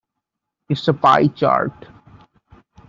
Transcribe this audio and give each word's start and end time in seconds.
It's 0.67 0.87
a 0.87 0.95
pie 0.95 1.27
chart. 1.27 1.85